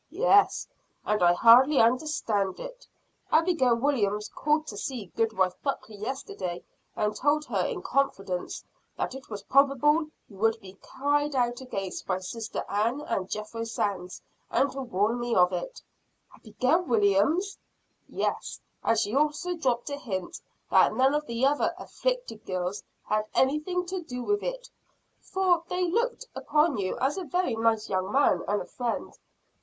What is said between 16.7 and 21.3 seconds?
Williams!" "Yes; and she also dropped a hint that none of